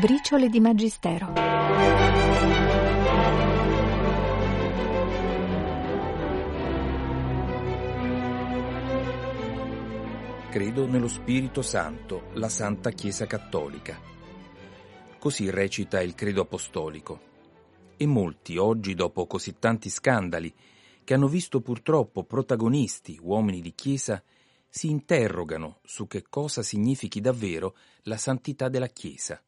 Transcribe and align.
Briciole 0.00 0.48
di 0.48 0.58
Magistero. 0.58 1.34
Credo 10.48 10.86
nello 10.86 11.08
Spirito 11.08 11.60
Santo, 11.60 12.30
la 12.32 12.48
Santa 12.48 12.88
Chiesa 12.88 13.26
Cattolica. 13.26 14.00
Così 15.18 15.50
recita 15.50 16.00
il 16.00 16.14
credo 16.14 16.40
apostolico. 16.40 17.20
E 17.98 18.06
molti 18.06 18.56
oggi, 18.56 18.94
dopo 18.94 19.26
così 19.26 19.58
tanti 19.58 19.90
scandali, 19.90 20.54
che 21.04 21.12
hanno 21.12 21.28
visto 21.28 21.60
purtroppo 21.60 22.24
protagonisti, 22.24 23.18
uomini 23.20 23.60
di 23.60 23.74
Chiesa, 23.74 24.22
si 24.70 24.88
interrogano 24.88 25.80
su 25.84 26.06
che 26.06 26.24
cosa 26.30 26.62
significhi 26.62 27.20
davvero 27.20 27.76
la 28.04 28.16
santità 28.16 28.70
della 28.70 28.88
Chiesa. 28.88 29.38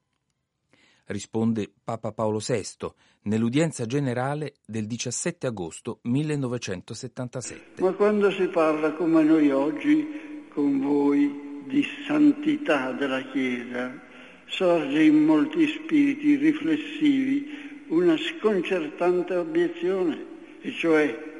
Risponde 1.07 1.71
Papa 1.85 2.13
Paolo 2.13 2.39
VI 2.39 2.91
nell'udienza 3.25 3.85
generale 3.85 4.55
del 4.65 4.87
17 4.87 5.47
agosto 5.47 5.99
1977. 6.03 7.83
Ma 7.83 7.93
quando 7.93 8.31
si 8.31 8.47
parla 8.49 8.93
come 8.93 9.23
noi 9.23 9.51
oggi 9.51 10.47
con 10.49 10.81
voi 10.81 11.63
di 11.67 11.85
santità 12.07 12.93
della 12.93 13.23
Chiesa, 13.25 14.01
sorge 14.47 15.03
in 15.03 15.25
molti 15.25 15.67
spiriti 15.67 16.37
riflessivi 16.37 17.85
una 17.89 18.17
sconcertante 18.17 19.35
obiezione, 19.35 20.25
e 20.61 20.73
cioè 20.73 21.33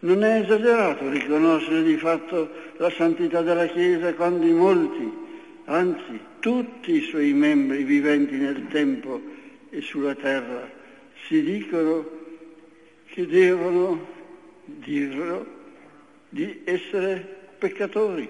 non 0.00 0.22
è 0.22 0.42
esagerato 0.42 1.08
riconoscere 1.08 1.82
di 1.82 1.96
fatto 1.96 2.48
la 2.76 2.90
santità 2.90 3.42
della 3.42 3.66
Chiesa 3.66 4.14
quando 4.14 4.46
i 4.46 4.52
molti, 4.52 5.12
anzi 5.64 6.27
tutti 6.40 6.92
i 6.92 7.00
suoi 7.02 7.32
membri 7.32 7.84
viventi 7.84 8.36
nel 8.36 8.66
tempo 8.68 9.20
e 9.70 9.80
sulla 9.80 10.14
terra, 10.14 10.70
si 11.26 11.42
dicono 11.42 12.08
che 13.06 13.26
devono 13.26 14.06
dirlo 14.64 15.46
di 16.28 16.60
essere 16.64 17.36
peccatori. 17.58 18.28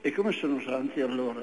E 0.00 0.12
come 0.12 0.32
sono 0.32 0.60
santi 0.60 1.00
allora? 1.00 1.42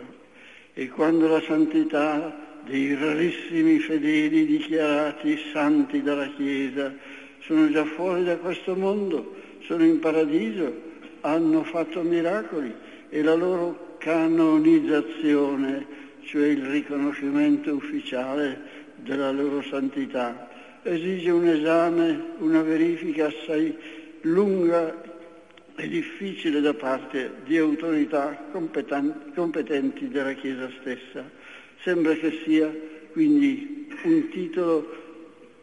E 0.74 0.88
quando 0.90 1.28
la 1.28 1.42
santità 1.42 2.60
dei 2.66 2.96
rarissimi 2.96 3.80
fedeli 3.80 4.46
dichiarati 4.46 5.38
santi 5.52 6.02
dalla 6.02 6.28
Chiesa 6.30 6.94
sono 7.40 7.70
già 7.70 7.84
fuori 7.86 8.24
da 8.24 8.38
questo 8.38 8.76
mondo, 8.76 9.36
sono 9.62 9.84
in 9.84 10.00
paradiso, 10.00 10.92
hanno 11.22 11.64
fatto 11.64 12.02
miracoli 12.02 12.74
e 13.10 13.22
la 13.22 13.36
loro 13.36 13.83
canonizzazione, 14.04 15.86
cioè 16.24 16.48
il 16.48 16.66
riconoscimento 16.66 17.74
ufficiale 17.74 18.92
della 18.98 19.32
loro 19.32 19.62
santità, 19.62 20.50
esige 20.84 21.32
un 21.32 21.48
esame, 21.48 22.32
una 22.40 22.62
verifica 22.62 23.28
assai 23.28 23.74
lunga 24.24 25.02
e 25.76 25.88
difficile 25.88 26.60
da 26.60 26.74
parte 26.74 27.32
di 27.46 27.58
autorità 27.58 28.38
competenti 28.52 30.10
della 30.10 30.34
Chiesa 30.34 30.70
stessa. 30.82 31.24
Sembra 31.82 32.14
che 32.14 32.42
sia 32.44 32.70
quindi 33.14 33.88
un 34.04 34.28
titolo 34.30 35.02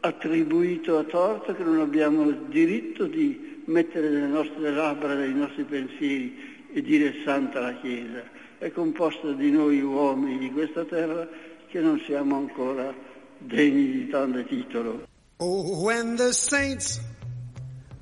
attribuito 0.00 0.96
a 0.96 1.04
torto 1.04 1.54
che 1.54 1.62
non 1.62 1.80
abbiamo 1.80 2.30
diritto 2.48 3.04
di 3.04 3.58
mettere 3.66 4.08
nelle 4.08 4.28
nostre 4.28 4.72
labbra, 4.72 5.12
nei 5.12 5.34
nostri 5.34 5.64
pensieri 5.64 6.58
e 6.72 6.82
dire 6.82 7.22
santa 7.24 7.60
la 7.60 7.74
Chiesa. 7.74 8.22
È 8.58 8.70
composta 8.70 9.32
di 9.32 9.50
noi 9.50 9.80
uomini 9.80 10.38
di 10.38 10.50
questa 10.50 10.84
terra 10.84 11.28
che 11.68 11.80
non 11.80 11.98
siamo 12.00 12.36
ancora 12.36 12.94
degni 13.38 13.90
di 13.90 14.08
tale 14.08 14.44
titolo. 14.46 15.06
Oh, 15.38 15.82
when 15.82 16.16
the 16.16 16.32
saints 16.32 17.00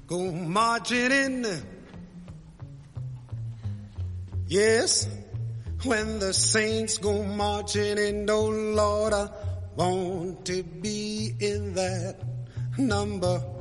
go 0.06 0.32
marching 0.32 1.12
in, 1.12 1.46
yes, 4.48 5.08
when 5.84 6.18
the 6.18 6.32
saints 6.32 6.98
go 6.98 7.22
marching 7.22 7.96
in, 7.98 8.28
oh 8.28 8.48
Lord, 8.48 9.12
I 9.12 9.28
want 9.76 10.44
to 10.46 10.64
be 10.64 11.32
in 11.38 11.74
that 11.74 12.16
number. 12.76 13.57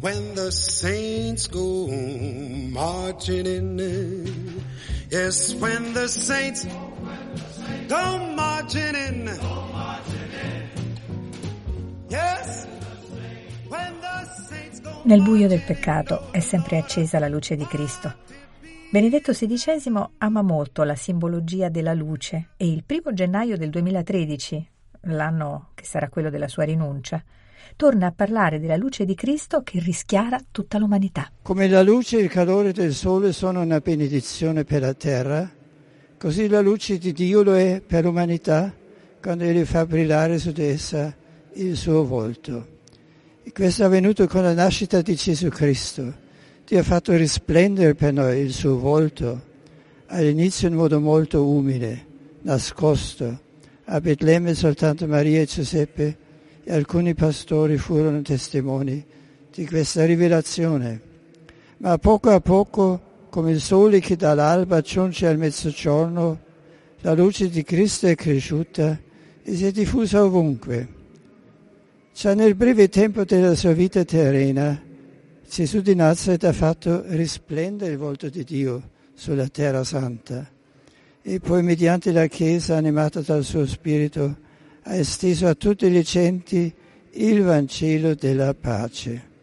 When 0.00 0.34
the 0.34 0.50
saints 0.50 1.46
go 1.48 1.86
marching 2.70 3.46
in. 3.46 4.62
Yes, 5.10 5.54
when 5.54 5.92
the 5.92 6.08
saints 6.08 6.66
go 7.88 8.34
marching 8.34 8.94
in. 8.94 9.30
Yes, 12.08 12.66
when 13.68 14.00
the 14.00 14.24
saints 14.48 14.80
go 14.80 15.00
Nel 15.04 15.22
buio 15.22 15.48
del 15.48 15.62
peccato 15.62 16.32
è 16.32 16.40
sempre 16.40 16.78
accesa 16.78 17.18
la 17.18 17.28
luce 17.28 17.56
di 17.56 17.64
Cristo. 17.64 18.24
Benedetto 18.90 19.32
XVI 19.32 19.92
ama 20.18 20.42
molto 20.42 20.84
la 20.84 20.94
simbologia 20.94 21.68
della 21.68 21.92
luce 21.92 22.50
e 22.56 22.68
il 22.68 22.84
primo 22.84 23.12
gennaio 23.12 23.56
del 23.56 23.70
2013, 23.70 24.70
l'anno 25.02 25.70
che 25.74 25.84
sarà 25.84 26.08
quello 26.08 26.30
della 26.30 26.48
sua 26.48 26.64
rinuncia, 26.64 27.22
torna 27.76 28.06
a 28.06 28.12
parlare 28.12 28.58
della 28.58 28.76
luce 28.76 29.04
di 29.04 29.14
Cristo 29.14 29.62
che 29.62 29.78
rischiara 29.78 30.40
tutta 30.50 30.78
l'umanità. 30.78 31.30
Come 31.42 31.68
la 31.68 31.82
luce 31.82 32.18
e 32.18 32.22
il 32.22 32.30
calore 32.30 32.72
del 32.72 32.94
sole 32.94 33.32
sono 33.32 33.60
una 33.60 33.80
benedizione 33.80 34.64
per 34.64 34.80
la 34.80 34.94
terra, 34.94 35.48
così 36.16 36.48
la 36.48 36.62
luce 36.62 36.96
di 36.96 37.12
Dio 37.12 37.42
lo 37.42 37.54
è 37.54 37.82
per 37.86 38.04
l'umanità 38.04 38.74
quando 39.20 39.44
Egli 39.44 39.64
fa 39.64 39.84
brillare 39.84 40.38
su 40.38 40.52
di 40.52 40.62
essa 40.64 41.14
il 41.52 41.76
suo 41.76 42.06
volto. 42.06 42.74
E 43.42 43.52
questo 43.52 43.82
è 43.82 43.86
avvenuto 43.86 44.26
con 44.26 44.42
la 44.42 44.54
nascita 44.54 45.02
di 45.02 45.14
Gesù 45.14 45.48
Cristo. 45.48 46.24
Dio 46.64 46.78
ha 46.78 46.82
fatto 46.82 47.12
risplendere 47.12 47.94
per 47.94 48.12
noi 48.12 48.40
il 48.40 48.52
suo 48.52 48.78
volto, 48.78 49.42
all'inizio 50.06 50.68
in 50.68 50.74
modo 50.74 50.98
molto 50.98 51.46
umile, 51.46 52.06
nascosto. 52.42 53.40
A 53.84 54.00
Betlemme 54.00 54.54
soltanto 54.54 55.06
Maria 55.06 55.42
e 55.42 55.46
Giuseppe 55.46 56.24
e 56.68 56.74
alcuni 56.74 57.14
pastori 57.14 57.78
furono 57.78 58.22
testimoni 58.22 59.04
di 59.54 59.66
questa 59.66 60.04
rivelazione. 60.04 61.00
Ma 61.76 61.96
poco 61.96 62.30
a 62.30 62.40
poco, 62.40 63.00
come 63.30 63.52
il 63.52 63.60
sole 63.60 64.00
che 64.00 64.16
dall'alba 64.16 64.80
giunge 64.80 65.28
al 65.28 65.38
mezzogiorno, 65.38 66.40
la 67.02 67.14
luce 67.14 67.48
di 67.48 67.62
Cristo 67.62 68.08
è 68.08 68.16
cresciuta 68.16 68.98
e 69.44 69.54
si 69.54 69.64
è 69.64 69.70
diffusa 69.70 70.24
ovunque. 70.24 70.88
Già 72.12 72.34
nel 72.34 72.56
breve 72.56 72.88
tempo 72.88 73.22
della 73.24 73.54
sua 73.54 73.72
vita 73.72 74.04
terrena, 74.04 74.82
Gesù 75.48 75.80
di 75.80 75.94
Nazareth 75.94 76.42
ha 76.42 76.52
fatto 76.52 77.04
risplendere 77.06 77.92
il 77.92 77.98
volto 77.98 78.28
di 78.28 78.42
Dio 78.42 78.90
sulla 79.14 79.46
terra 79.46 79.84
santa 79.84 80.50
e 81.22 81.38
poi 81.38 81.62
mediante 81.62 82.10
la 82.10 82.26
Chiesa 82.26 82.76
animata 82.76 83.20
dal 83.20 83.44
suo 83.44 83.64
Spirito 83.66 84.38
ha 84.88 84.94
esteso 84.94 85.48
a 85.48 85.54
tutti 85.54 85.90
gli 85.90 86.02
genti 86.02 86.72
il 87.10 87.42
Vangelo 87.42 88.14
della 88.14 88.54
pace. 88.54 89.34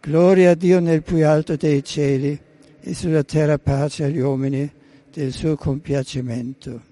Gloria 0.00 0.50
a 0.50 0.54
Dio 0.54 0.80
nel 0.80 1.04
più 1.04 1.24
alto 1.24 1.54
dei 1.54 1.84
cieli 1.84 2.36
e 2.80 2.94
sulla 2.94 3.22
terra 3.22 3.58
pace 3.58 4.04
agli 4.04 4.18
uomini 4.18 4.68
del 5.12 5.32
suo 5.32 5.54
compiacimento. 5.54 6.82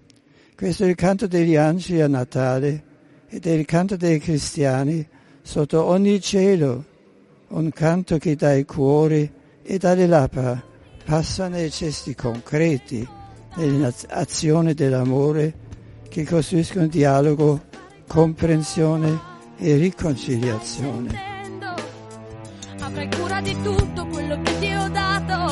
Questo 0.55 0.85
è 0.85 0.89
il 0.89 0.95
canto 0.95 1.27
degli 1.27 1.57
angeli 1.57 2.01
a 2.01 2.07
Natale 2.07 2.85
ed 3.29 3.47
è 3.47 3.51
il 3.51 3.65
canto 3.65 3.97
dei 3.97 4.21
cristiani 4.21 5.05
sotto 5.43 5.83
ogni 5.83 6.21
cielo, 6.21 6.85
un 7.49 7.71
canto 7.71 8.19
che 8.19 8.37
dai 8.37 8.65
cuori 8.65 9.29
e 9.63 9.79
dalle 9.79 10.07
labbra 10.07 10.63
passa 11.05 11.49
nei 11.49 11.71
gesti 11.71 12.15
concreti, 12.15 13.09
nelle 13.57 14.75
dell'amore 14.75 15.55
che 16.09 16.25
costruiscono 16.25 16.85
un 16.85 16.91
dialogo 16.91 17.69
comprensione 18.11 19.21
e 19.57 19.77
riconciliazione. 19.77 21.29
Avrai 22.81 23.09
cura 23.09 23.41
di 23.41 23.57
tutto 23.63 24.05
quello 24.07 24.41
che 24.43 24.59
ti 24.59 24.75
ho 24.75 24.89
dato 24.89 25.50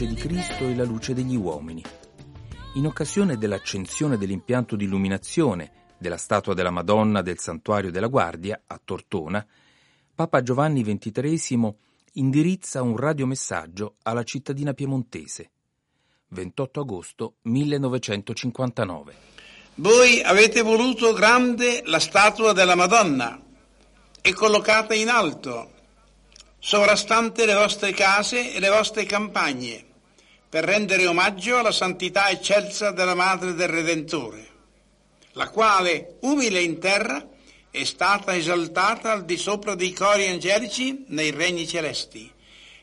luce 0.00 0.06
di 0.06 0.14
Cristo 0.14 0.66
e 0.66 0.74
la 0.74 0.84
luce 0.84 1.12
degli 1.12 1.36
uomini. 1.36 1.82
In 2.74 2.86
occasione 2.86 3.36
dell'accensione 3.36 4.16
dell'impianto 4.16 4.76
di 4.76 4.84
illuminazione 4.84 5.88
della 5.98 6.16
statua 6.16 6.54
della 6.54 6.70
Madonna 6.70 7.20
del 7.20 7.38
Santuario 7.38 7.90
della 7.90 8.06
Guardia 8.06 8.62
a 8.66 8.80
Tortona, 8.82 9.46
Papa 10.14 10.42
Giovanni 10.42 10.82
XXIII 10.82 11.74
indirizza 12.12 12.80
un 12.80 12.96
radiomessaggio 12.96 13.96
alla 14.02 14.22
cittadina 14.22 14.72
piemontese. 14.72 15.50
28 16.28 16.80
agosto 16.80 17.34
1959. 17.42 19.14
Voi 19.76 20.22
avete 20.22 20.62
voluto 20.62 21.12
grande 21.12 21.82
la 21.84 21.98
statua 21.98 22.52
della 22.52 22.74
Madonna 22.74 23.38
e 24.22 24.32
collocata 24.32 24.94
in 24.94 25.08
alto, 25.08 25.72
sovrastante 26.58 27.44
le 27.44 27.54
vostre 27.54 27.92
case 27.92 28.54
e 28.54 28.60
le 28.60 28.68
vostre 28.68 29.04
campagne, 29.04 29.88
per 30.50 30.64
rendere 30.64 31.06
omaggio 31.06 31.58
alla 31.58 31.70
santità 31.70 32.28
eccelsa 32.28 32.90
della 32.90 33.14
Madre 33.14 33.54
del 33.54 33.68
Redentore, 33.68 34.48
la 35.34 35.48
quale, 35.48 36.16
umile 36.22 36.60
in 36.60 36.80
terra, 36.80 37.24
è 37.70 37.84
stata 37.84 38.34
esaltata 38.34 39.12
al 39.12 39.24
di 39.24 39.36
sopra 39.36 39.76
dei 39.76 39.92
cori 39.92 40.26
angelici 40.26 41.04
nei 41.06 41.30
regni 41.30 41.68
celesti 41.68 42.28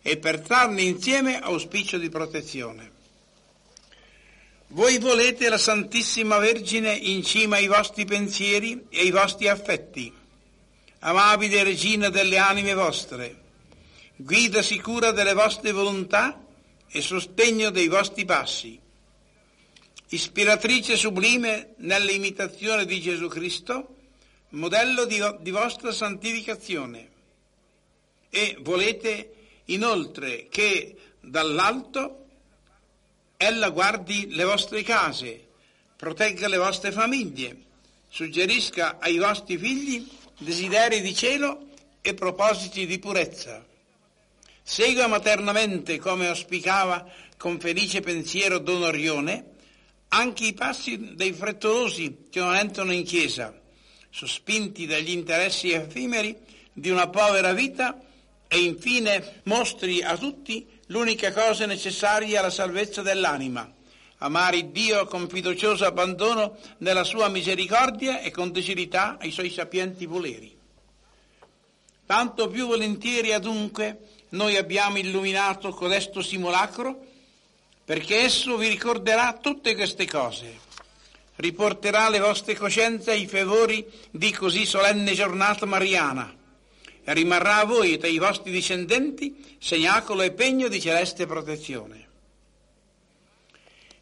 e 0.02 0.16
per 0.16 0.40
trarne 0.40 0.82
insieme 0.82 1.42
auspicio 1.42 1.98
di 1.98 2.08
protezione. 2.08 2.92
Voi 4.68 4.98
volete 4.98 5.50
la 5.50 5.58
Santissima 5.58 6.38
Vergine 6.38 6.94
in 6.94 7.22
cima 7.22 7.58
ai 7.58 7.68
vostri 7.68 8.06
pensieri 8.06 8.86
e 8.90 9.00
ai 9.02 9.12
vostri 9.12 9.50
affetti, 9.50 10.14
amabile 11.00 11.64
Regina 11.64 12.08
delle 12.08 12.38
anime 12.38 12.74
vostre, 12.74 13.36
guida 14.16 14.62
sicura 14.62 15.12
delle 15.12 15.34
vostre 15.34 15.74
volontà 15.74 16.46
e 16.90 17.02
sostegno 17.02 17.70
dei 17.70 17.88
vostri 17.88 18.26
passi, 18.26 18.80
ispiratrice 20.10 20.96
sublime 20.96 21.74
nell'imitazione 21.78 22.86
di 22.86 23.02
Gesù 23.02 23.28
Cristo, 23.28 23.96
modello 24.50 25.06
di, 25.06 25.22
di 25.42 25.52
vostra 25.52 25.92
santificazione. 25.92 27.10
E 28.30 28.58
volete 28.62 29.34
inoltre 29.66 30.48
che 30.50 30.96
dall'alto 31.20 32.26
ella 33.38 33.70
guardi 33.70 34.34
le 34.34 34.44
vostre 34.46 34.84
case, 34.84 35.46
protegga 35.96 36.48
le 36.48 36.58
vostre 36.58 36.92
famiglie, 36.92 37.66
suggerisca 38.10 38.98
ai 39.00 39.18
vostri 39.18 39.58
figli 39.58 40.08
desideri 40.38 41.02
di 41.02 41.14
cielo 41.14 41.68
e 42.02 42.14
propositi 42.14 42.86
di 42.86 43.00
purezza. 43.00 43.66
Segua 44.70 45.08
maternamente, 45.08 45.98
come 45.98 46.28
auspicava 46.28 47.10
con 47.38 47.58
felice 47.58 48.02
pensiero 48.02 48.60
Don 48.60 48.84
Orione, 48.84 49.52
anche 50.10 50.44
i 50.44 50.54
passi 50.54 51.14
dei 51.16 51.32
frettolosi 51.32 52.28
che 52.30 52.42
non 52.42 52.54
entrano 52.54 52.92
in 52.92 53.06
chiesa, 53.06 53.58
sospinti 54.10 54.86
dagli 54.86 55.12
interessi 55.12 55.72
effimeri 55.72 56.36
di 56.74 56.90
una 56.90 57.08
povera 57.08 57.54
vita 57.54 57.98
e 58.46 58.60
infine 58.60 59.40
mostri 59.44 60.04
a 60.04 60.18
tutti 60.18 60.68
l'unica 60.88 61.32
cosa 61.32 61.66
necessaria 61.66 62.40
alla 62.40 62.50
salvezza 62.50 63.02
dell'anima, 63.02 63.74
amare 64.18 64.70
Dio 64.70 65.06
con 65.06 65.30
fiducioso 65.30 65.86
abbandono 65.86 66.58
nella 66.80 67.06
sua 67.06 67.30
misericordia 67.30 68.20
e 68.20 68.32
con 68.32 68.52
docilità 68.52 69.16
ai 69.18 69.32
suoi 69.32 69.50
sapienti 69.50 70.06
voleri. 70.06 70.56
Tanto 72.06 72.50
più 72.50 72.68
volentieri 72.68 73.32
adunque 73.32 74.16
noi 74.30 74.58
abbiamo 74.58 74.98
illuminato 74.98 75.70
codesto 75.72 76.22
simulacro, 76.22 77.06
perché 77.86 78.22
esso 78.22 78.58
vi 78.58 78.68
ricorderà 78.68 79.38
tutte 79.42 79.76
queste 79.76 80.06
cose, 80.06 80.60
riporterà 81.36 82.06
alle 82.06 82.20
vostre 82.20 82.56
coscienze 82.56 83.16
i 83.16 83.28
favori 83.28 83.86
di 84.12 84.32
così 84.32 84.66
solenne 84.66 85.14
giornata 85.14 85.66
mariana, 85.66 86.36
e 87.04 87.14
rimarrà 87.14 87.58
a 87.58 87.66
voi 87.66 87.98
e 87.98 88.06
ai 88.06 88.18
vostri 88.18 88.52
discendenti 88.52 89.58
segnacolo 89.60 90.24
e 90.24 90.32
pegno 90.32 90.68
di 90.68 90.82
celeste 90.82 91.26
protezione. 91.26 92.06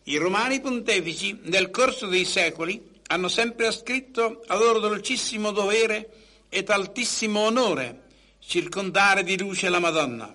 I 0.06 0.18
romani 0.18 0.60
pontefici 0.60 1.40
nel 1.44 1.70
corso 1.70 2.08
dei 2.08 2.26
secoli 2.26 2.94
hanno 3.08 3.28
sempre 3.28 3.68
ascritto 3.68 4.44
al 4.48 4.58
loro 4.58 4.80
dolcissimo 4.80 5.52
dovere 5.52 6.10
ed 6.50 6.70
altissimo 6.70 7.42
onore 7.42 8.05
circondare 8.46 9.24
di 9.24 9.38
luce 9.38 9.70
la 9.70 9.80
Madonna, 9.80 10.34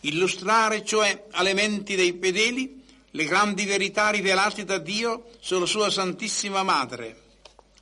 illustrare 0.00 0.84
cioè 0.84 1.26
alle 1.32 1.54
menti 1.54 1.94
dei 1.94 2.18
fedeli 2.20 2.80
le 3.10 3.24
grandi 3.24 3.66
verità 3.66 4.10
rivelate 4.10 4.64
da 4.64 4.78
Dio 4.78 5.30
sulla 5.40 5.66
sua 5.66 5.90
Santissima 5.90 6.62
Madre, 6.62 7.20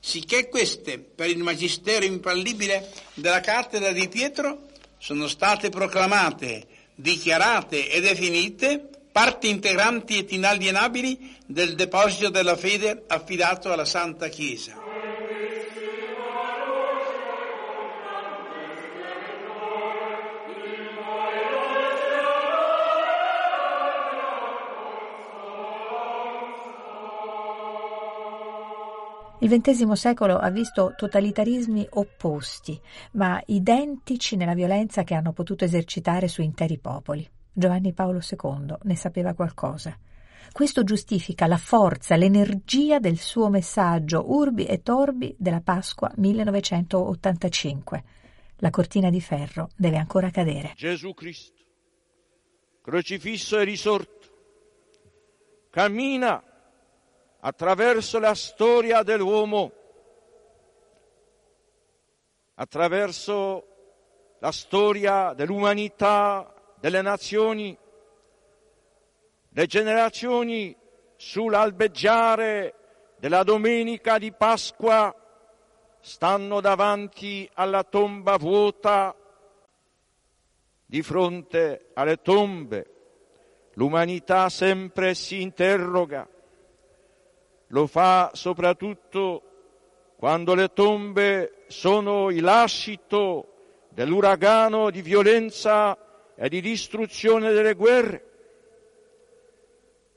sicché 0.01 0.49
queste, 0.49 0.99
per 0.99 1.31
il 1.31 1.39
magistero 1.39 2.05
infallibile 2.05 2.91
della 3.15 3.41
cattedra 3.41 3.93
di 3.93 4.09
Pietro, 4.09 4.69
sono 4.99 5.29
state 5.29 5.69
proclamate, 5.69 6.67
dichiarate 6.95 7.89
e 7.89 8.01
definite 8.01 8.89
parti 9.13 9.49
integranti 9.49 10.19
ed 10.19 10.33
inalienabili 10.33 11.37
del 11.47 11.75
deposito 11.75 12.29
della 12.29 12.57
fede 12.57 13.05
affidato 13.07 13.73
alla 13.73 13.85
Santa 13.85 14.29
Chiesa. 14.29 14.80
Il 29.43 29.49
XX 29.49 29.93
secolo 29.93 30.37
ha 30.37 30.51
visto 30.51 30.93
totalitarismi 30.95 31.87
opposti, 31.93 32.79
ma 33.13 33.43
identici 33.47 34.37
nella 34.37 34.53
violenza 34.53 35.03
che 35.03 35.15
hanno 35.15 35.33
potuto 35.33 35.65
esercitare 35.65 36.29
su 36.29 36.43
interi 36.43 36.77
popoli. 36.77 37.27
Giovanni 37.51 37.95
Paolo 37.95 38.21
II 38.21 38.77
ne 38.83 38.97
sapeva 38.97 39.33
qualcosa. 39.33 39.99
Questo 40.53 40.85
giustifica 40.85 41.47
la 41.47 41.57
forza, 41.57 42.17
l'energia 42.17 42.99
del 42.99 43.17
suo 43.17 43.49
messaggio 43.49 44.31
Urbi 44.31 44.67
et 44.67 44.87
Orbi 44.91 45.35
della 45.39 45.63
Pasqua 45.63 46.13
1985. 46.17 48.05
La 48.57 48.69
cortina 48.69 49.09
di 49.09 49.23
ferro 49.23 49.71
deve 49.75 49.97
ancora 49.97 50.29
cadere. 50.29 50.75
Gesù 50.77 51.15
Cristo, 51.15 51.63
crocifisso 52.83 53.59
e 53.59 53.65
risorto, 53.65 54.29
cammina 55.71 56.45
attraverso 57.41 58.19
la 58.19 58.35
storia 58.35 59.03
dell'uomo, 59.03 59.73
attraverso 62.55 63.67
la 64.39 64.53
storia 64.53 65.33
dell'umanità, 65.33 66.55
delle 66.79 67.03
nazioni, 67.03 67.77
le 69.53 69.67
generazioni 69.67 70.77
sull'albeggiare 71.17 72.75
della 73.17 73.43
domenica 73.43 74.19
di 74.19 74.33
Pasqua 74.33 75.15
stanno 76.01 76.61
davanti 76.61 77.49
alla 77.55 77.85
tomba 77.85 78.37
vuota, 78.37 79.15
di 80.87 81.03
fronte 81.03 81.91
alle 81.95 82.21
tombe. 82.21 82.95
L'umanità 83.75 84.49
sempre 84.49 85.15
si 85.15 85.41
interroga 85.41 86.29
lo 87.71 87.87
fa 87.87 88.31
soprattutto 88.35 89.43
quando 90.17 90.55
le 90.55 90.73
tombe 90.73 91.65
sono 91.69 92.31
il 92.31 92.43
lascito 92.43 93.47
dell'uragano 93.89 94.91
di 94.91 95.03
violenza 95.03 95.97
e 96.35 96.49
di 96.49 96.61
distruzione 96.61 97.53
delle 97.53 97.75
guerre. 97.75 98.25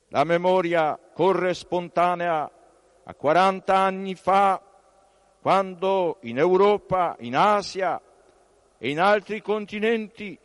La 0.10 0.24
memoria 0.24 1.00
corre 1.14 1.54
spontanea 1.54 2.52
a 3.04 3.14
40 3.16 3.76
anni 3.76 4.16
fa, 4.16 4.62
quando 5.42 6.18
in 6.22 6.38
Europa, 6.38 7.16
in 7.20 7.36
Asia 7.36 8.00
e 8.78 8.90
in 8.90 9.00
altri 9.00 9.42
continenti 9.42 10.38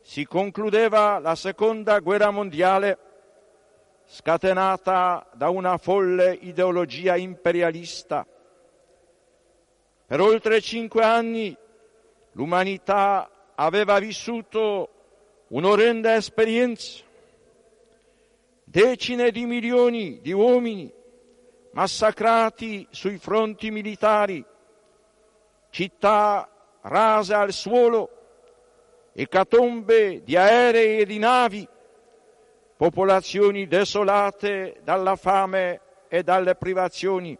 si 0.00 0.24
concludeva 0.26 1.18
la 1.18 1.34
seconda 1.34 1.98
guerra 2.00 2.30
mondiale 2.30 3.09
scatenata 4.12 5.24
da 5.34 5.50
una 5.50 5.78
folle 5.78 6.36
ideologia 6.40 7.14
imperialista. 7.14 8.26
Per 10.04 10.20
oltre 10.20 10.60
cinque 10.60 11.04
anni 11.04 11.56
l'umanità 12.32 13.30
aveva 13.54 14.00
vissuto 14.00 14.88
un'orrenda 15.48 16.16
esperienza. 16.16 17.04
Decine 18.64 19.30
di 19.30 19.46
milioni 19.46 20.18
di 20.20 20.32
uomini 20.32 20.92
massacrati 21.70 22.88
sui 22.90 23.16
fronti 23.16 23.70
militari, 23.70 24.44
città 25.70 26.48
rase 26.80 27.34
al 27.34 27.52
suolo, 27.52 28.10
ecatombe 29.12 30.24
di 30.24 30.36
aerei 30.36 30.98
e 30.98 31.06
di 31.06 31.18
navi, 31.18 31.68
popolazioni 32.80 33.66
desolate 33.66 34.80
dalla 34.82 35.14
fame 35.14 35.82
e 36.08 36.22
dalle 36.22 36.54
privazioni, 36.54 37.36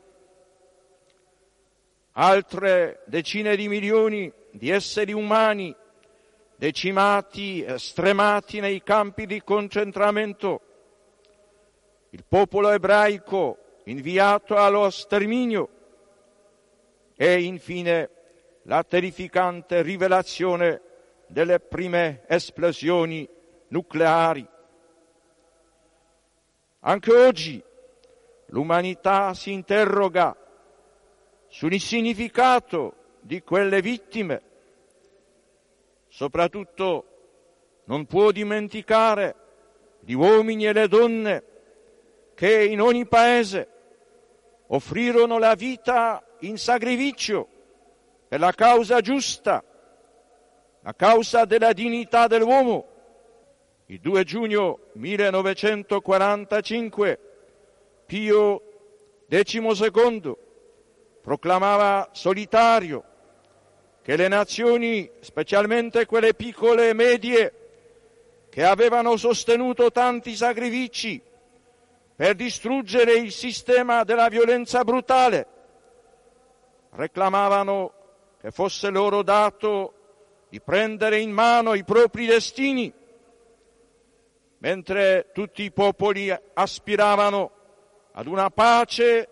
altre 2.12 3.00
decine 3.06 3.56
di 3.56 3.66
milioni 3.66 4.30
di 4.50 4.68
esseri 4.68 5.14
umani 5.14 5.74
decimati, 6.56 7.64
stremati 7.76 8.60
nei 8.60 8.82
campi 8.82 9.24
di 9.24 9.42
concentramento, 9.42 10.60
il 12.10 12.22
popolo 12.28 12.68
ebraico 12.68 13.78
inviato 13.84 14.56
allo 14.56 14.90
sterminio. 14.90 15.68
E 17.16 17.40
infine 17.40 18.10
la 18.64 18.82
terrificante 18.82 19.80
rivelazione 19.80 20.82
delle 21.28 21.60
prime 21.60 22.24
esplosioni 22.28 23.26
nucleari. 23.68 24.46
Anche 26.80 27.12
oggi 27.12 27.62
l'umanità 28.46 29.34
si 29.34 29.52
interroga 29.52 30.34
sul 31.48 31.78
significato 31.78 32.94
di 33.20 33.42
quelle 33.42 33.82
vittime. 33.82 34.42
Soprattutto 36.08 37.04
non 37.84 38.06
può 38.06 38.30
dimenticare 38.30 39.34
gli 40.00 40.14
uomini 40.14 40.66
e 40.66 40.72
le 40.72 40.88
donne 40.88 41.44
che 42.34 42.64
in 42.64 42.80
ogni 42.80 43.06
paese 43.06 43.68
offrirono 44.68 45.38
la 45.38 45.54
vita 45.54 46.24
in 46.40 46.56
sacrificio 46.56 47.46
per 48.26 48.40
la 48.40 48.52
causa 48.52 49.00
giusta, 49.00 49.62
la 50.80 50.94
causa 50.94 51.44
della 51.44 51.74
dignità 51.74 52.26
dell'uomo. 52.26 52.89
Il 53.90 53.98
2 53.98 54.22
giugno 54.22 54.78
1945 54.92 57.18
Pio 58.06 58.62
XII 59.28 60.36
proclamava 61.20 62.10
solitario 62.12 63.02
che 64.00 64.14
le 64.14 64.28
nazioni, 64.28 65.10
specialmente 65.18 66.06
quelle 66.06 66.34
piccole 66.34 66.90
e 66.90 66.92
medie, 66.92 67.54
che 68.48 68.62
avevano 68.62 69.16
sostenuto 69.16 69.90
tanti 69.90 70.36
sacrifici 70.36 71.20
per 72.14 72.36
distruggere 72.36 73.14
il 73.14 73.32
sistema 73.32 74.04
della 74.04 74.28
violenza 74.28 74.84
brutale, 74.84 75.46
reclamavano 76.90 77.92
che 78.40 78.52
fosse 78.52 78.88
loro 78.90 79.24
dato 79.24 79.94
di 80.48 80.60
prendere 80.60 81.18
in 81.18 81.32
mano 81.32 81.74
i 81.74 81.82
propri 81.82 82.26
destini, 82.26 82.98
mentre 84.60 85.30
tutti 85.32 85.62
i 85.62 85.70
popoli 85.70 86.34
aspiravano 86.54 87.50
ad 88.12 88.26
una 88.26 88.50
pace 88.50 89.28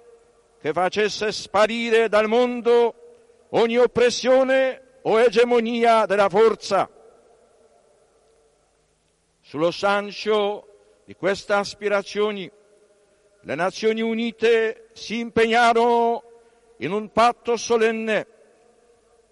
che 0.61 0.73
facesse 0.73 1.33
sparire 1.33 2.09
dal 2.09 2.29
mondo 2.29 3.47
ogni 3.51 3.77
oppressione 3.77 5.01
o 5.03 5.21
egemonia 5.21 6.07
della 6.07 6.29
forza. 6.29 6.89
Sullo 9.41 9.71
sancio 9.71 10.67
di 11.05 11.15
queste 11.15 11.53
aspirazioni 11.53 12.51
le 13.41 13.55
Nazioni 13.55 14.01
Unite 14.03 14.89
si 14.93 15.21
impegnarono 15.21 16.23
in 16.79 16.93
un 16.93 17.11
patto 17.13 17.57
solenne 17.57 18.27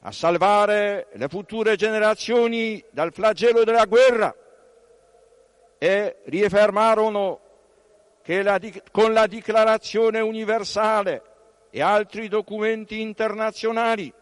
a 0.00 0.12
salvare 0.12 1.08
le 1.12 1.28
future 1.28 1.76
generazioni 1.76 2.82
dal 2.90 3.12
flagello 3.12 3.64
della 3.64 3.84
guerra 3.84 4.34
e 5.78 6.16
riaffermarono 6.24 7.40
che 8.22 8.42
la, 8.42 8.58
con 8.90 9.12
la 9.12 9.26
Dichiarazione 9.26 10.20
universale 10.20 11.22
e 11.70 11.82
altri 11.82 12.28
documenti 12.28 13.00
internazionali 13.00 14.12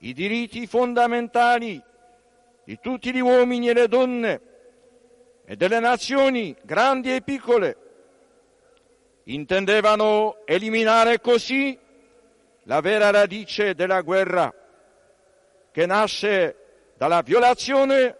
i 0.00 0.12
diritti 0.12 0.66
fondamentali 0.66 1.82
di 2.64 2.78
tutti 2.80 3.12
gli 3.12 3.20
uomini 3.20 3.68
e 3.68 3.72
le 3.72 3.88
donne 3.88 4.40
e 5.44 5.56
delle 5.56 5.78
nazioni 5.78 6.54
grandi 6.62 7.14
e 7.14 7.22
piccole 7.22 7.76
intendevano 9.24 10.38
eliminare 10.44 11.20
così 11.20 11.78
la 12.64 12.80
vera 12.80 13.10
radice 13.10 13.74
della 13.74 14.00
guerra 14.02 14.52
che 15.70 15.86
nasce 15.86 16.56
dalla 16.96 17.22
violazione 17.22 18.16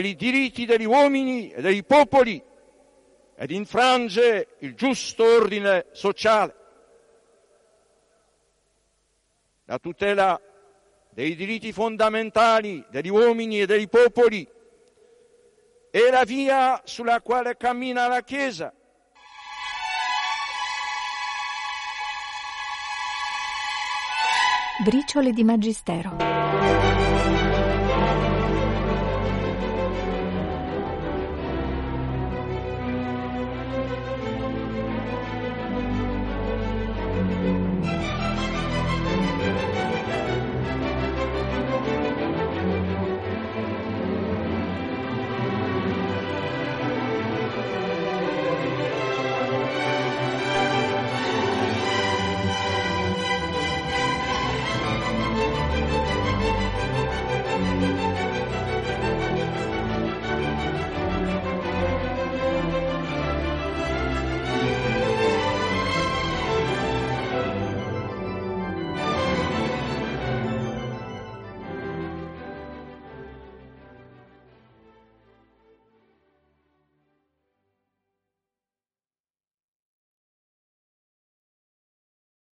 dei 0.00 0.16
diritti 0.16 0.64
degli 0.64 0.86
uomini 0.86 1.50
e 1.50 1.60
dei 1.60 1.84
popoli 1.84 2.42
ed 3.36 3.50
infrange 3.50 4.56
il 4.60 4.74
giusto 4.74 5.22
ordine 5.22 5.88
sociale. 5.92 6.54
La 9.66 9.78
tutela 9.78 10.40
dei 11.10 11.36
diritti 11.36 11.74
fondamentali 11.74 12.82
degli 12.88 13.10
uomini 13.10 13.60
e 13.60 13.66
dei 13.66 13.86
popoli 13.86 14.48
è 15.90 16.08
la 16.10 16.24
via 16.24 16.80
sulla 16.84 17.20
quale 17.20 17.58
cammina 17.58 18.08
la 18.08 18.22
Chiesa. 18.22 18.72
Briciole 24.82 25.32
di 25.32 25.44
Magistero. 25.44 26.81